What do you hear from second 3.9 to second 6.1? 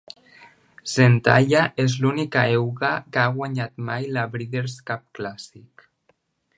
mai la Breeders' Cup Classic.